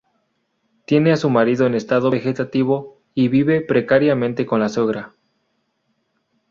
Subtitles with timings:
[0.85, 5.13] Tiene a su marido en estado vegetativo y vive precariamente con la suegra.